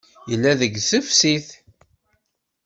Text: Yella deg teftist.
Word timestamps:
Yella 0.31 0.51
deg 0.59 0.73
teftist. 0.89 1.49